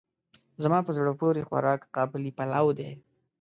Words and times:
زما 0.63 0.79
په 0.87 0.91
زړه 0.97 1.11
پورې 1.19 1.45
خوراک 1.47 1.81
قابلي 1.95 2.31
پلو 2.37 2.67
دی. 2.77 2.91